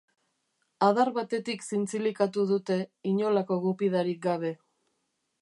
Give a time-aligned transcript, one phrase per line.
[0.85, 2.79] Adar batetik zintzilikatu dute,
[3.13, 4.53] inolako gupidarik gabe.